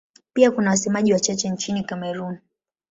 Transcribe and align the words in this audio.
Pia 0.33 0.51
kuna 0.51 0.69
wasemaji 0.69 1.13
wachache 1.13 1.49
nchini 1.49 1.83
Kamerun. 1.83 2.37